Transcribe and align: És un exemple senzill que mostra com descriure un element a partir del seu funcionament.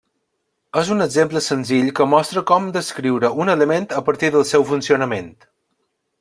És 0.79 0.87
un 0.95 1.03
exemple 1.05 1.43
senzill 1.47 1.91
que 1.99 2.07
mostra 2.13 2.43
com 2.53 2.71
descriure 2.79 3.31
un 3.45 3.55
element 3.57 3.87
a 4.01 4.05
partir 4.09 4.33
del 4.39 4.49
seu 4.55 4.67
funcionament. 4.73 5.31